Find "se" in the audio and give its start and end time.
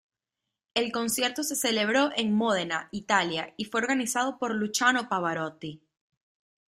1.43-1.55